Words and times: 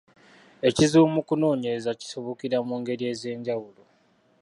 Ekizibu 0.67 1.05
mu 1.15 1.21
kunoonyereza 1.27 1.91
kisibukira 1.99 2.57
mu 2.67 2.75
ngeri 2.81 3.03
ez’enjawulo: 3.11 3.83